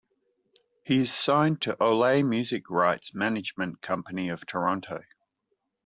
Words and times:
He 0.83 1.01
is 1.01 1.13
signed 1.13 1.61
to 1.61 1.77
ole 1.79 2.23
music 2.23 2.71
rights 2.71 3.13
management 3.13 3.81
company 3.83 4.29
of 4.29 4.47
Toronto. 4.47 5.03